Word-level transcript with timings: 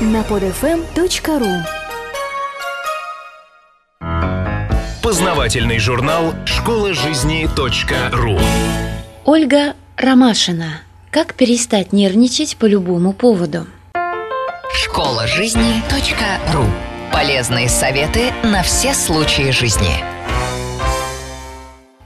на 0.00 0.22
podfm.ru 0.22 1.62
Познавательный 5.02 5.78
журнал 5.78 6.32
«Школа 6.46 6.94
жизни 6.94 7.46
.ру» 8.12 8.38
Ольга 9.24 9.74
Ромашина. 9.96 10.80
Как 11.10 11.34
перестать 11.34 11.92
нервничать 11.92 12.56
по 12.56 12.64
любому 12.64 13.12
поводу? 13.12 13.66
Школа 14.72 15.26
жизни 15.26 15.82
.ру 16.54 16.64
Полезные 17.12 17.68
советы 17.68 18.32
на 18.42 18.62
все 18.62 18.94
случаи 18.94 19.50
жизни. 19.50 20.19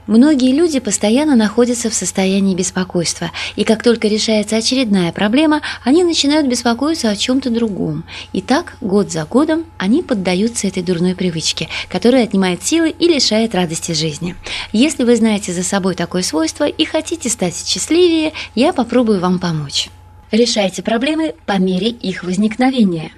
Многие 0.07 0.53
люди 0.53 0.79
постоянно 0.79 1.35
находятся 1.35 1.89
в 1.89 1.93
состоянии 1.95 2.53
беспокойства, 2.53 3.31
и 3.55 3.63
как 3.63 3.81
только 3.81 4.07
решается 4.07 4.57
очередная 4.57 5.11
проблема, 5.11 5.61
они 5.83 6.03
начинают 6.03 6.47
беспокоиться 6.47 7.09
о 7.09 7.15
чем-то 7.15 7.49
другом. 7.49 8.03
И 8.31 8.41
так, 8.41 8.77
год 8.81 9.11
за 9.11 9.25
годом, 9.25 9.65
они 9.77 10.03
поддаются 10.03 10.67
этой 10.67 10.83
дурной 10.83 11.15
привычке, 11.15 11.69
которая 11.89 12.23
отнимает 12.23 12.63
силы 12.63 12.91
и 12.91 13.07
лишает 13.07 13.55
радости 13.55 13.93
жизни. 13.93 14.35
Если 14.71 15.03
вы 15.03 15.15
знаете 15.15 15.53
за 15.53 15.63
собой 15.63 15.95
такое 15.95 16.21
свойство 16.21 16.65
и 16.65 16.85
хотите 16.85 17.29
стать 17.29 17.55
счастливее, 17.65 18.33
я 18.53 18.73
попробую 18.73 19.19
вам 19.19 19.39
помочь. 19.39 19.89
Решайте 20.31 20.83
проблемы 20.83 21.33
по 21.45 21.57
мере 21.57 21.87
их 21.87 22.23
возникновения. 22.23 23.11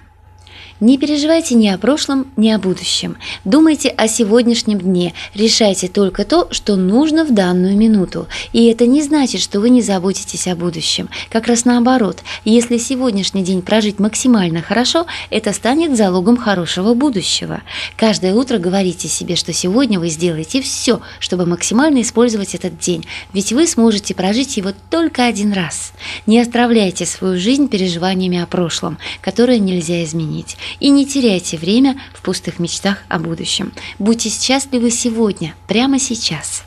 Не 0.80 0.99
переживайте 0.99 1.55
ни 1.55 1.67
о 1.70 1.80
прошлом, 1.80 2.27
ни 2.38 2.49
о 2.49 2.59
будущем. 2.59 3.17
Думайте 3.45 3.90
о 3.90 4.08
сегодняшнем 4.08 4.77
дне. 4.77 5.16
Решайте 5.34 5.88
только 5.88 6.23
то, 6.23 6.48
что 6.52 6.76
нужно 6.76 7.26
в 7.26 7.34
данную 7.34 7.76
минуту. 7.76 8.27
И 8.53 8.67
это 8.67 8.86
не 8.86 9.02
значит, 9.02 9.41
что 9.41 9.59
вы 9.59 9.72
не 9.72 9.81
заботитесь 9.81 10.48
о 10.48 10.55
будущем. 10.55 11.09
Как 11.31 11.48
раз 11.48 11.66
наоборот. 11.66 12.20
Если 12.45 12.77
сегодняшний 12.77 13.44
день 13.44 13.63
прожить 13.63 13.98
максимально 13.98 14.62
хорошо, 14.62 15.08
это 15.31 15.52
станет 15.52 15.98
залогом 15.98 16.38
хорошего 16.38 16.94
будущего. 16.94 17.62
Каждое 17.95 18.36
утро 18.36 18.59
говорите 18.59 19.08
себе, 19.08 19.36
что 19.36 19.53
сегодня 19.53 20.00
вы 20.00 20.09
сделаете 20.09 20.62
все, 20.62 21.02
чтобы 21.19 21.47
максимально 21.47 22.03
использовать 22.03 22.53
этот 22.53 22.78
день. 22.78 23.03
Ведь 23.34 23.52
вы 23.52 23.66
сможете 23.66 24.14
прожить 24.14 24.58
его 24.58 24.73
только 24.91 25.25
один 25.25 25.53
раз. 25.53 25.94
Не 26.25 26.39
отравляйте 26.39 27.05
свою 27.05 27.39
жизнь 27.39 27.67
переживаниями 27.67 28.39
о 28.39 28.47
прошлом, 28.47 28.97
которое 29.22 29.59
нельзя 29.59 30.03
изменить. 30.03 30.58
И 30.80 30.89
не 30.89 31.05
теряйте 31.05 31.58
время 31.58 32.00
в 32.13 32.22
пустых 32.22 32.59
мечтах 32.59 33.03
о 33.08 33.19
будущем. 33.19 33.73
Будьте 34.00 34.30
счастливы 34.30 34.91
сегодня, 34.91 35.55
прямо 35.67 36.00
сейчас. 36.00 36.63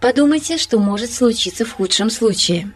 Подумайте, 0.00 0.58
что 0.58 0.78
может 0.78 1.12
случиться 1.12 1.64
в 1.64 1.72
худшем 1.72 2.10
случае. 2.10 2.70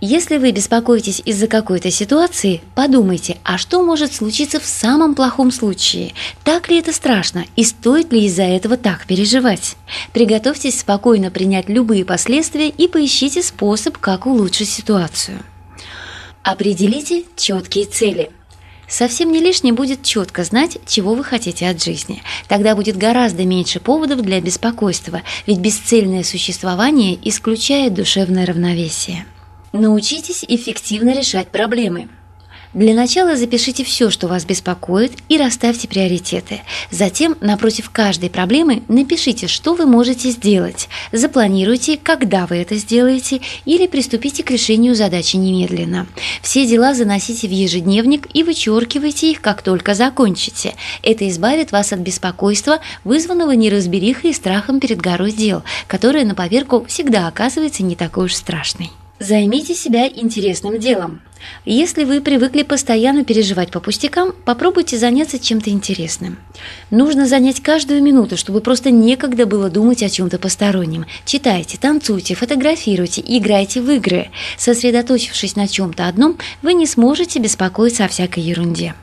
Если 0.00 0.36
вы 0.36 0.52
беспокоитесь 0.52 1.22
из-за 1.24 1.46
какой-то 1.46 1.90
ситуации, 1.90 2.60
подумайте, 2.74 3.38
а 3.44 3.56
что 3.56 3.82
может 3.82 4.12
случиться 4.12 4.60
в 4.60 4.66
самом 4.66 5.14
плохом 5.14 5.50
случае? 5.50 6.12
Так 6.44 6.68
ли 6.68 6.78
это 6.78 6.92
страшно 6.92 7.46
и 7.56 7.64
стоит 7.64 8.12
ли 8.12 8.26
из-за 8.26 8.42
этого 8.42 8.76
так 8.76 9.06
переживать? 9.06 9.76
Приготовьтесь 10.12 10.80
спокойно 10.80 11.30
принять 11.30 11.70
любые 11.70 12.04
последствия 12.04 12.68
и 12.68 12.88
поищите 12.88 13.42
способ, 13.42 13.96
как 13.96 14.26
улучшить 14.26 14.68
ситуацию. 14.68 15.38
Определите 16.42 17.24
четкие 17.36 17.86
цели– 17.86 18.30
Совсем 18.88 19.32
не 19.32 19.40
лишним 19.40 19.74
будет 19.74 20.04
четко 20.04 20.44
знать, 20.44 20.78
чего 20.86 21.14
вы 21.14 21.24
хотите 21.24 21.68
от 21.68 21.82
жизни. 21.82 22.22
Тогда 22.46 22.76
будет 22.76 22.96
гораздо 22.96 23.44
меньше 23.44 23.80
поводов 23.80 24.22
для 24.22 24.40
беспокойства, 24.40 25.22
ведь 25.44 25.58
бесцельное 25.58 26.22
существование 26.22 27.18
исключает 27.28 27.94
душевное 27.94 28.46
равновесие. 28.46 29.26
Научитесь 29.78 30.42
эффективно 30.48 31.10
решать 31.14 31.48
проблемы. 31.48 32.08
Для 32.72 32.94
начала 32.94 33.36
запишите 33.36 33.84
все, 33.84 34.10
что 34.10 34.26
вас 34.26 34.46
беспокоит, 34.46 35.12
и 35.28 35.36
расставьте 35.36 35.86
приоритеты. 35.86 36.62
Затем, 36.90 37.36
напротив 37.42 37.90
каждой 37.90 38.30
проблемы, 38.30 38.82
напишите, 38.88 39.48
что 39.48 39.74
вы 39.74 39.84
можете 39.84 40.30
сделать. 40.30 40.88
Запланируйте, 41.12 41.98
когда 42.02 42.46
вы 42.46 42.56
это 42.56 42.76
сделаете, 42.76 43.42
или 43.66 43.86
приступите 43.86 44.42
к 44.42 44.50
решению 44.50 44.94
задачи 44.94 45.36
немедленно. 45.36 46.06
Все 46.40 46.66
дела 46.66 46.94
заносите 46.94 47.46
в 47.46 47.52
ежедневник 47.52 48.28
и 48.34 48.42
вычеркивайте 48.42 49.30
их, 49.30 49.42
как 49.42 49.60
только 49.60 49.94
закончите. 49.94 50.74
Это 51.02 51.28
избавит 51.28 51.70
вас 51.70 51.92
от 51.92 51.98
беспокойства, 52.00 52.80
вызванного 53.04 53.52
неразберихой 53.52 54.30
и 54.30 54.34
страхом 54.34 54.80
перед 54.80 55.02
горой 55.02 55.32
дел, 55.32 55.62
которая 55.86 56.24
на 56.24 56.34
поверку 56.34 56.84
всегда 56.86 57.28
оказывается 57.28 57.82
не 57.82 57.94
такой 57.94 58.26
уж 58.26 58.34
страшной. 58.34 58.90
Займите 59.18 59.74
себя 59.74 60.06
интересным 60.08 60.78
делом. 60.78 61.22
Если 61.64 62.04
вы 62.04 62.20
привыкли 62.20 62.62
постоянно 62.62 63.24
переживать 63.24 63.70
по 63.70 63.80
пустякам, 63.80 64.32
попробуйте 64.44 64.98
заняться 64.98 65.38
чем-то 65.38 65.70
интересным. 65.70 66.38
Нужно 66.90 67.26
занять 67.26 67.62
каждую 67.62 68.02
минуту, 68.02 68.36
чтобы 68.36 68.60
просто 68.60 68.90
некогда 68.90 69.46
было 69.46 69.70
думать 69.70 70.02
о 70.02 70.10
чем-то 70.10 70.38
постороннем. 70.38 71.06
Читайте, 71.24 71.78
танцуйте, 71.78 72.34
фотографируйте, 72.34 73.22
играйте 73.24 73.80
в 73.80 73.90
игры. 73.90 74.30
Сосредоточившись 74.58 75.56
на 75.56 75.66
чем-то 75.66 76.08
одном, 76.08 76.36
вы 76.60 76.74
не 76.74 76.86
сможете 76.86 77.38
беспокоиться 77.38 78.04
о 78.04 78.08
всякой 78.08 78.42
ерунде. 78.42 78.94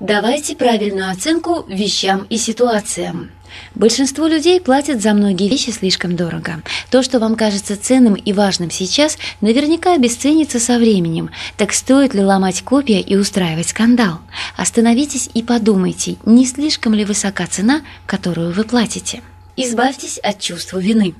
Давайте 0.00 0.56
правильную 0.56 1.10
оценку 1.10 1.64
вещам 1.68 2.26
и 2.28 2.38
ситуациям. 2.38 3.30
Большинство 3.74 4.26
людей 4.26 4.60
платят 4.60 5.02
за 5.02 5.12
многие 5.14 5.48
вещи 5.48 5.70
слишком 5.70 6.16
дорого. 6.16 6.62
То, 6.90 7.02
что 7.02 7.18
вам 7.18 7.36
кажется 7.36 7.76
ценным 7.76 8.14
и 8.14 8.32
важным 8.32 8.70
сейчас, 8.70 9.18
наверняка 9.40 9.94
обесценится 9.94 10.60
со 10.60 10.78
временем. 10.78 11.30
Так 11.56 11.72
стоит 11.72 12.14
ли 12.14 12.22
ломать 12.22 12.62
копья 12.62 13.00
и 13.00 13.16
устраивать 13.16 13.68
скандал? 13.68 14.20
Остановитесь 14.56 15.30
и 15.34 15.42
подумайте, 15.42 16.16
не 16.24 16.46
слишком 16.46 16.94
ли 16.94 17.04
высока 17.04 17.46
цена, 17.46 17.82
которую 18.06 18.52
вы 18.52 18.64
платите. 18.64 19.22
Избавьтесь 19.56 20.18
от 20.18 20.40
чувства 20.40 20.78
вины. 20.78 21.14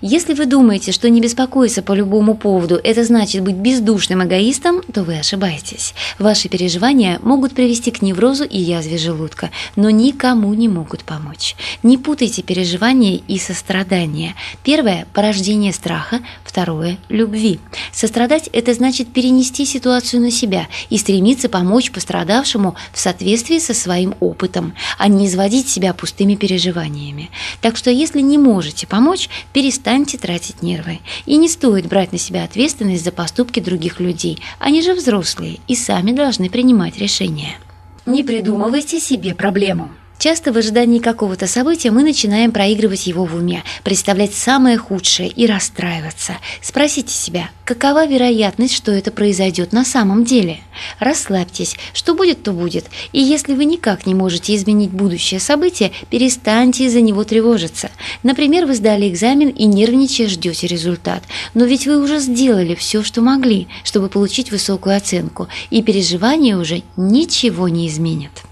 Если 0.00 0.34
вы 0.34 0.46
думаете, 0.46 0.92
что 0.92 1.08
не 1.08 1.20
беспокоиться 1.20 1.82
по 1.82 1.92
любому 1.92 2.34
поводу– 2.34 2.80
это 2.84 3.04
значит 3.04 3.42
быть 3.42 3.56
бездушным 3.56 4.24
эгоистом, 4.24 4.82
то 4.82 5.02
вы 5.02 5.18
ошибаетесь. 5.18 5.94
Ваши 6.18 6.48
переживания 6.48 7.18
могут 7.22 7.54
привести 7.54 7.90
к 7.90 8.02
неврозу 8.02 8.44
и 8.44 8.58
язве 8.58 8.98
желудка, 8.98 9.50
но 9.76 9.90
никому 9.90 10.52
не 10.54 10.68
могут 10.68 11.04
помочь. 11.04 11.56
Не 11.82 11.98
путайте 11.98 12.42
переживания 12.42 13.20
и 13.28 13.38
сострадание. 13.38 14.34
Первое– 14.64 15.06
порождение 15.14 15.72
страха, 15.72 16.20
второе– 16.44 16.98
любви. 17.08 17.60
Сострадать– 17.92 18.48
это 18.52 18.74
значит 18.74 19.12
перенести 19.12 19.64
ситуацию 19.64 20.22
на 20.22 20.30
себя 20.30 20.68
и 20.90 20.98
стремиться 20.98 21.48
помочь 21.48 21.90
пострадавшему 21.90 22.76
в 22.92 22.98
соответствии 22.98 23.58
со 23.58 23.74
своим 23.74 24.14
опытом, 24.20 24.74
а 24.98 25.08
не 25.08 25.26
изводить 25.26 25.68
себя 25.68 25.94
пустыми 25.94 26.34
переживаниями. 26.34 27.30
Так 27.60 27.76
что 27.76 27.90
если 27.90 28.20
не 28.20 28.38
можете 28.38 28.86
помочь, 28.86 29.28
перестаньте 29.52 29.65
перестаньте 29.66 30.16
тратить 30.16 30.62
нервы. 30.62 31.00
И 31.24 31.36
не 31.36 31.48
стоит 31.48 31.86
брать 31.86 32.12
на 32.12 32.18
себя 32.18 32.44
ответственность 32.44 33.02
за 33.02 33.10
поступки 33.10 33.58
других 33.58 33.98
людей. 33.98 34.38
Они 34.60 34.80
же 34.80 34.94
взрослые 34.94 35.58
и 35.66 35.74
сами 35.74 36.12
должны 36.12 36.48
принимать 36.48 36.98
решения. 36.98 37.58
Не 38.06 38.22
придумывайте 38.22 39.00
себе 39.00 39.34
проблему. 39.34 39.90
Часто 40.26 40.52
в 40.52 40.58
ожидании 40.58 40.98
какого-то 40.98 41.46
события 41.46 41.92
мы 41.92 42.02
начинаем 42.02 42.50
проигрывать 42.50 43.06
его 43.06 43.24
в 43.26 43.36
уме, 43.36 43.62
представлять 43.84 44.34
самое 44.34 44.76
худшее 44.76 45.28
и 45.28 45.46
расстраиваться. 45.46 46.38
Спросите 46.60 47.14
себя, 47.14 47.50
какова 47.64 48.08
вероятность, 48.08 48.74
что 48.74 48.90
это 48.90 49.12
произойдет 49.12 49.72
на 49.72 49.84
самом 49.84 50.24
деле? 50.24 50.58
Расслабьтесь, 50.98 51.76
что 51.94 52.16
будет, 52.16 52.42
то 52.42 52.50
будет. 52.50 52.86
И 53.12 53.20
если 53.20 53.54
вы 53.54 53.66
никак 53.66 54.04
не 54.04 54.16
можете 54.16 54.56
изменить 54.56 54.90
будущее 54.90 55.38
событие, 55.38 55.92
перестаньте 56.10 56.86
из-за 56.86 57.02
него 57.02 57.22
тревожиться. 57.22 57.92
Например, 58.24 58.66
вы 58.66 58.74
сдали 58.74 59.08
экзамен 59.08 59.50
и 59.50 59.64
нервничая 59.66 60.26
ждете 60.26 60.66
результат. 60.66 61.22
Но 61.54 61.66
ведь 61.66 61.86
вы 61.86 62.02
уже 62.02 62.18
сделали 62.18 62.74
все, 62.74 63.04
что 63.04 63.20
могли, 63.20 63.68
чтобы 63.84 64.08
получить 64.08 64.50
высокую 64.50 64.96
оценку, 64.96 65.46
и 65.70 65.84
переживания 65.84 66.56
уже 66.56 66.82
ничего 66.96 67.68
не 67.68 67.86
изменят. 67.86 68.45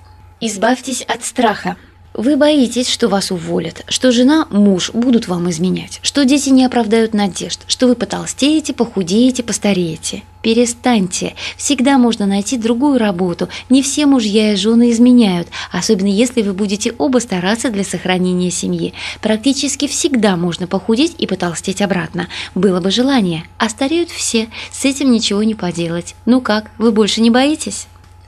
Избавьтесь 0.46 1.00
от 1.00 1.24
страха. 1.24 1.78
Вы 2.12 2.36
боитесь, 2.36 2.90
что 2.90 3.08
вас 3.08 3.30
уволят, 3.30 3.82
что 3.88 4.12
жена, 4.12 4.46
муж 4.50 4.90
будут 4.92 5.26
вам 5.26 5.48
изменять, 5.48 6.00
что 6.02 6.26
дети 6.26 6.50
не 6.50 6.66
оправдают 6.66 7.14
надежд, 7.14 7.60
что 7.66 7.86
вы 7.86 7.94
потолстеете, 7.94 8.74
похудеете, 8.74 9.42
постареете. 9.42 10.22
Перестаньте. 10.42 11.34
Всегда 11.56 11.96
можно 11.96 12.26
найти 12.26 12.58
другую 12.58 12.98
работу. 12.98 13.48
Не 13.70 13.80
все 13.80 14.04
мужья 14.04 14.52
и 14.52 14.56
жены 14.56 14.90
изменяют, 14.90 15.48
особенно 15.72 16.08
если 16.08 16.42
вы 16.42 16.52
будете 16.52 16.94
оба 16.98 17.20
стараться 17.20 17.70
для 17.70 17.82
сохранения 17.82 18.50
семьи. 18.50 18.92
Практически 19.22 19.88
всегда 19.88 20.36
можно 20.36 20.66
похудеть 20.66 21.14
и 21.16 21.26
потолстеть 21.26 21.80
обратно. 21.80 22.28
Было 22.54 22.80
бы 22.80 22.90
желание. 22.90 23.44
А 23.56 23.70
стареют 23.70 24.10
все. 24.10 24.48
С 24.70 24.84
этим 24.84 25.10
ничего 25.10 25.42
не 25.42 25.54
поделать. 25.54 26.14
Ну 26.26 26.42
как, 26.42 26.70
вы 26.76 26.92
больше 26.92 27.22
не 27.22 27.30
боитесь? 27.30 27.86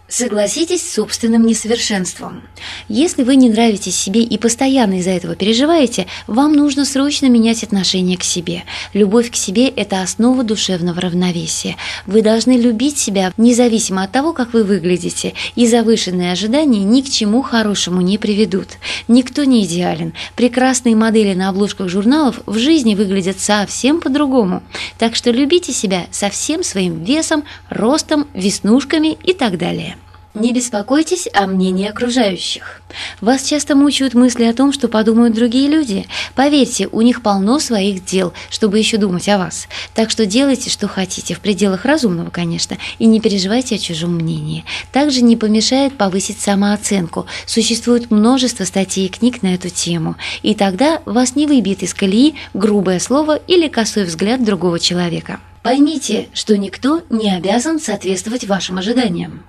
Согласитесь 0.08 0.82
с 0.82 0.94
собственным 0.94 1.44
несовершенством. 1.44 2.43
Если 2.88 3.25
вы 3.25 3.35
не 3.35 3.50
нравитесь 3.50 3.97
себе 3.97 4.23
и 4.23 4.38
постоянно 4.38 5.00
из-за 5.00 5.11
этого 5.11 5.35
переживаете, 5.35 6.06
вам 6.29 6.53
нужно 6.53 6.85
срочно 6.85 7.26
менять 7.26 7.64
отношение 7.64 8.17
к 8.17 8.23
себе. 8.23 8.62
Любовь 8.94 9.32
к 9.32 9.35
себе– 9.35 9.67
это 9.76 10.03
основа 10.03 10.44
душевного 10.44 11.00
равновесия. 11.00 11.75
Вы 12.06 12.23
должны 12.23 12.53
любить 12.53 12.99
себя 12.99 13.32
независимо 13.37 14.05
от 14.05 14.12
того, 14.12 14.32
как 14.32 14.53
вы 14.53 14.62
выглядите, 14.62 15.35
и 15.56 15.67
завышенные 15.67 16.31
ожидания 16.31 16.85
ни 16.85 17.00
к 17.00 17.11
чему 17.11 17.43
хорошему 17.43 18.00
не 18.00 18.17
приведут. 18.17 18.69
Никто 19.09 19.43
не 19.43 19.64
идеален. 19.64 20.14
Прекрасные 20.37 20.94
модели 20.94 21.35
на 21.35 21.49
обложках 21.49 21.88
журналов 21.88 22.38
в 22.47 22.56
жизни 22.59 22.94
выглядят 22.94 23.41
совсем 23.41 24.00
по-другому. 24.00 24.62
Так 24.99 25.17
что 25.17 25.32
любите 25.32 25.73
себя 25.73 26.06
со 26.12 26.31
всем 26.31 26.62
своим 26.62 27.02
весом, 27.02 27.43
ростом, 27.70 28.29
веснушками 28.35 29.19
и 29.25 29.32
так 29.32 29.59
далее. 29.59 29.97
Не 30.37 30.53
беспокойтесь 30.53 31.29
о 31.33 31.47
мнении 31.47 31.88
окружающих. 31.88 32.83
Вас 33.23 33.43
часто 33.43 33.75
мучают 33.75 34.12
мысли 34.12 34.44
о 34.44 34.53
том, 34.53 34.71
что 34.71 34.87
подумают 34.87 35.35
другие 35.35 35.67
люди. 35.67 36.06
Поверьте, 36.35 36.88
у 36.93 37.00
них 37.00 37.23
полно 37.23 37.59
своих 37.59 38.05
дел, 38.05 38.35
чтобы 38.50 38.79
еще 38.79 38.99
думать 38.99 39.31
о 39.31 39.38
вас. 39.38 39.67
Так 39.94 40.11
что 40.11 40.27
делайте, 40.27 40.69
что 40.69 40.88
хотите, 40.88 41.33
в 41.33 41.41
пределах 41.41 41.87
разумного, 41.87 42.29
конечно, 42.29 42.77
и 42.99 43.06
не 43.06 43.19
переживайте 43.19 43.77
о 43.77 43.79
чужом 43.79 44.15
мнении. 44.17 44.67
Также 44.93 45.23
не 45.23 45.37
помешает 45.37 45.97
повысить 45.97 46.38
самооценку. 46.38 47.25
Существует 47.47 48.11
множество 48.11 48.65
статей 48.65 49.06
и 49.06 49.09
книг 49.09 49.43
на 49.43 49.55
эту 49.55 49.71
тему. 49.71 50.17
И 50.43 50.55
тогда 50.55 51.00
вас 51.06 51.35
не 51.35 51.47
выбьет 51.47 51.83
из 51.83 51.94
колеи 51.94 52.35
грубое 52.53 52.99
слово 52.99 53.37
или 53.37 53.69
косой 53.69 54.05
взгляд 54.05 54.44
другого 54.44 54.79
человека. 54.79 55.41
Поймите, 55.62 56.29
что 56.35 56.59
никто 56.59 57.00
не 57.09 57.35
обязан 57.35 57.81
соответствовать 57.81 58.44
вашим 58.44 58.77
ожиданиям. 58.77 59.43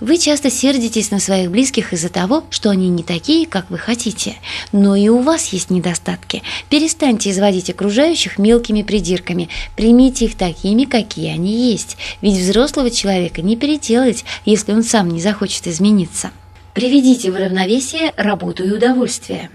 Вы 0.00 0.18
часто 0.18 0.50
сердитесь 0.50 1.10
на 1.10 1.20
своих 1.20 1.50
близких 1.50 1.92
из-за 1.92 2.08
того, 2.08 2.44
что 2.50 2.70
они 2.70 2.88
не 2.88 3.02
такие, 3.02 3.46
как 3.46 3.70
вы 3.70 3.78
хотите. 3.78 4.36
Но 4.72 4.96
и 4.96 5.08
у 5.08 5.20
вас 5.20 5.52
есть 5.52 5.70
недостатки. 5.70 6.42
Перестаньте 6.70 7.30
изводить 7.30 7.70
окружающих 7.70 8.38
мелкими 8.38 8.82
придирками. 8.82 9.48
Примите 9.76 10.26
их 10.26 10.36
такими, 10.36 10.84
какие 10.84 11.32
они 11.32 11.70
есть. 11.70 11.96
Ведь 12.20 12.38
взрослого 12.38 12.90
человека 12.90 13.42
не 13.42 13.56
переделать, 13.56 14.24
если 14.44 14.72
он 14.72 14.82
сам 14.82 15.08
не 15.08 15.20
захочет 15.20 15.66
измениться. 15.66 16.30
Приведите 16.74 17.30
в 17.30 17.36
равновесие 17.36 18.12
работу 18.16 18.64
и 18.64 18.70
удовольствие. 18.70 19.50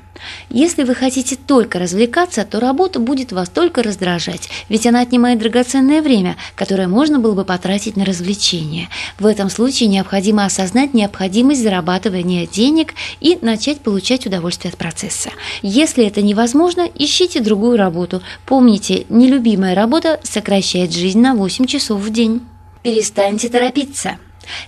Если 0.49 0.83
вы 0.83 0.95
хотите 0.95 1.35
только 1.35 1.79
развлекаться, 1.79 2.45
то 2.45 2.59
работа 2.59 2.99
будет 2.99 3.31
вас 3.31 3.49
только 3.49 3.83
раздражать, 3.83 4.49
ведь 4.69 4.85
она 4.85 5.01
отнимает 5.01 5.39
драгоценное 5.39 6.01
время, 6.01 6.37
которое 6.55 6.87
можно 6.87 7.19
было 7.19 7.33
бы 7.33 7.45
потратить 7.45 7.97
на 7.97 8.05
развлечения. 8.05 8.89
В 9.19 9.25
этом 9.25 9.49
случае 9.49 9.89
необходимо 9.89 10.45
осознать 10.45 10.93
необходимость 10.93 11.61
зарабатывания 11.61 12.47
денег 12.47 12.93
и 13.19 13.37
начать 13.41 13.81
получать 13.81 14.25
удовольствие 14.25 14.71
от 14.71 14.77
процесса. 14.77 15.31
Если 15.61 16.05
это 16.05 16.21
невозможно, 16.21 16.87
ищите 16.95 17.39
другую 17.39 17.77
работу. 17.77 18.21
Помните, 18.45 19.05
нелюбимая 19.09 19.75
работа 19.75 20.19
сокращает 20.23 20.93
жизнь 20.93 21.19
на 21.19 21.35
8 21.35 21.65
часов 21.65 22.01
в 22.01 22.09
день. 22.11 22.41
Перестаньте 22.83 23.49
торопиться. 23.49 24.17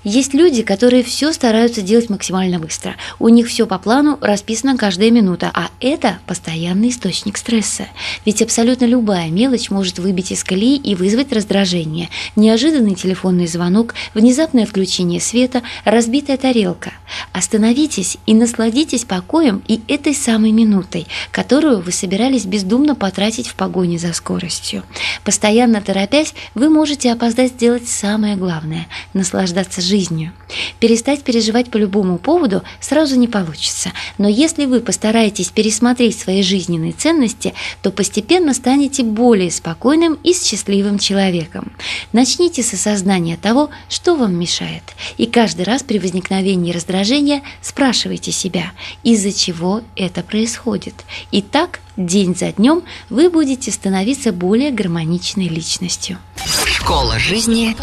Есть 0.03 0.33
люди, 0.33 0.63
которые 0.63 1.03
все 1.03 1.33
стараются 1.33 1.81
делать 1.81 2.09
максимально 2.09 2.59
быстро. 2.59 2.95
У 3.19 3.29
них 3.29 3.47
все 3.47 3.65
по 3.65 3.77
плану, 3.77 4.17
расписана 4.21 4.77
каждая 4.77 5.11
минута, 5.11 5.51
а 5.53 5.69
это 5.79 6.19
постоянный 6.25 6.89
источник 6.89 7.37
стресса. 7.37 7.87
Ведь 8.25 8.41
абсолютно 8.41 8.85
любая 8.85 9.29
мелочь 9.29 9.69
может 9.69 9.99
выбить 9.99 10.31
из 10.31 10.43
колеи 10.43 10.77
и 10.77 10.95
вызвать 10.95 11.33
раздражение. 11.33 12.09
Неожиданный 12.35 12.95
телефонный 12.95 13.47
звонок, 13.47 13.95
внезапное 14.13 14.63
отключение 14.63 15.19
света, 15.19 15.61
разбитая 15.83 16.37
тарелка. 16.37 16.93
Остановитесь 17.31 18.17
и 18.25 18.33
насладитесь 18.33 19.05
покоем 19.05 19.61
и 19.67 19.81
этой 19.87 20.15
самой 20.15 20.51
минутой, 20.51 21.07
которую 21.31 21.81
вы 21.81 21.91
собирались 21.91 22.45
бездумно 22.45 22.95
потратить 22.95 23.47
в 23.47 23.55
погоне 23.55 23.99
за 23.99 24.13
скоростью. 24.13 24.83
Постоянно 25.23 25.81
торопясь, 25.81 26.33
вы 26.53 26.69
можете 26.69 27.11
опоздать 27.11 27.51
сделать 27.51 27.87
самое 27.87 28.35
главное– 28.35 28.87
наслаждаться 29.13 29.64
наслаждаться 29.65 29.81
жизнью. 29.81 30.31
Перестать 30.79 31.23
переживать 31.23 31.71
по 31.71 31.77
любому 31.77 32.17
поводу 32.17 32.63
сразу 32.79 33.17
не 33.17 33.27
получится, 33.27 33.91
но 34.17 34.27
если 34.27 34.65
вы 34.65 34.79
постараетесь 34.79 35.49
пересмотреть 35.49 36.19
свои 36.19 36.43
жизненные 36.43 36.91
ценности, 36.91 37.53
то 37.81 37.91
постепенно 37.91 38.53
станете 38.53 39.03
более 39.03 39.51
спокойным 39.51 40.17
и 40.23 40.33
счастливым 40.33 40.99
человеком. 40.99 41.71
Начните 42.13 42.63
с 42.63 42.73
осознания 42.73 43.37
того, 43.37 43.69
что 43.89 44.15
вам 44.15 44.35
мешает, 44.35 44.83
и 45.17 45.25
каждый 45.25 45.65
раз 45.65 45.83
при 45.83 45.99
возникновении 45.99 46.71
раздражения 46.71 47.41
спрашивайте 47.61 48.31
себя, 48.31 48.71
из-за 49.03 49.31
чего 49.31 49.81
это 49.95 50.23
происходит. 50.23 50.93
И 51.31 51.41
так 51.41 51.79
день 51.97 52.35
за 52.35 52.51
днем 52.51 52.83
вы 53.09 53.29
будете 53.29 53.71
становиться 53.71 54.31
более 54.31 54.71
гармоничной 54.71 55.47
личностью. 55.47 56.17
Школа 56.65 57.17
жизни 57.19 57.75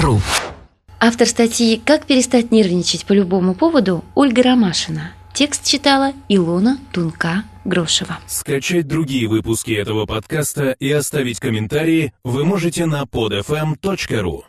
.ру 0.00 0.20
Автор 1.04 1.26
статьи 1.26 1.82
«Как 1.84 2.06
перестать 2.06 2.52
нервничать 2.52 3.06
по 3.06 3.12
любому 3.12 3.56
поводу» 3.56 4.04
Ольга 4.14 4.44
Ромашина. 4.44 5.12
Текст 5.34 5.64
читала 5.64 6.12
Илона 6.28 6.78
Тунка-Грошева. 6.92 8.18
Скачать 8.28 8.86
другие 8.86 9.26
выпуски 9.26 9.72
этого 9.72 10.06
подкаста 10.06 10.76
и 10.78 10.92
оставить 10.92 11.40
комментарии 11.40 12.12
вы 12.22 12.44
можете 12.44 12.86
на 12.86 13.02
podfm.ru. 13.02 14.44